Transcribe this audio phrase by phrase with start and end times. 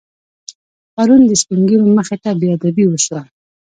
[0.93, 3.21] پرون د سپینږیرو مخې ته بېادبي وشوه.